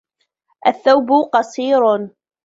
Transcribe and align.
الثَّوْبُ 0.67 1.11
قَصِيرٌ. 1.33 2.09